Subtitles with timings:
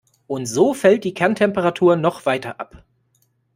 [0.25, 2.83] Und so fällt die Kerntemperatur noch weiter ab.